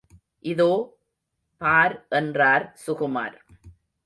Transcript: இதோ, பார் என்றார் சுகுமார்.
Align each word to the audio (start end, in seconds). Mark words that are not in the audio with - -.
இதோ, 0.39 0.69
பார் 1.61 2.05
என்றார் 2.09 2.65
சுகுமார். 2.87 3.37